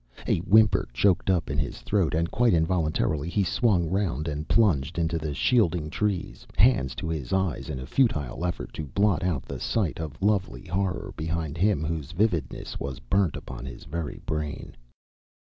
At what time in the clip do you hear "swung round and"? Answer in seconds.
3.43-4.47